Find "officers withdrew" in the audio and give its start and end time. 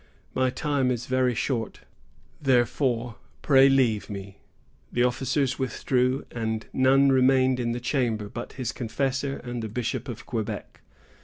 5.03-6.25